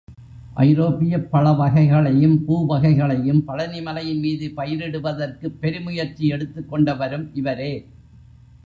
ஐரோப்பியப் 0.57 1.27
பழவகைகளையும் 1.31 2.37
பூவகைகளையும் 2.47 3.43
பழனிமலையின் 3.47 4.19
மீது 4.19 4.51
பயிரிடுவதற்குப் 4.57 5.59
பெருமுயற்சி 5.59 6.31
எடுத்துக்கொண்டவரும் 6.31 7.29
இவரே. 7.33 7.73